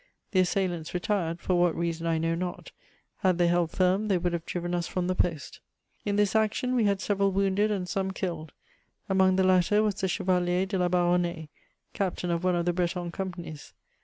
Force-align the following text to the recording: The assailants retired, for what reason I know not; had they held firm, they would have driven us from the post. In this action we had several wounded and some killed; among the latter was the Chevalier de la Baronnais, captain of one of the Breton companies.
The 0.31 0.39
assailants 0.39 0.95
retired, 0.95 1.39
for 1.41 1.53
what 1.59 1.75
reason 1.75 2.07
I 2.07 2.17
know 2.17 2.33
not; 2.33 2.71
had 3.17 3.37
they 3.37 3.45
held 3.45 3.69
firm, 3.69 4.07
they 4.07 4.17
would 4.17 4.33
have 4.33 4.47
driven 4.47 4.73
us 4.73 4.87
from 4.87 5.05
the 5.05 5.13
post. 5.13 5.59
In 6.05 6.15
this 6.15 6.35
action 6.35 6.73
we 6.75 6.85
had 6.85 6.99
several 6.99 7.31
wounded 7.31 7.69
and 7.69 7.87
some 7.87 8.09
killed; 8.09 8.51
among 9.07 9.35
the 9.35 9.43
latter 9.43 9.83
was 9.83 9.93
the 9.93 10.07
Chevalier 10.07 10.65
de 10.65 10.79
la 10.79 10.87
Baronnais, 10.89 11.49
captain 11.93 12.31
of 12.31 12.43
one 12.43 12.55
of 12.55 12.65
the 12.65 12.73
Breton 12.73 13.11
companies. 13.11 13.73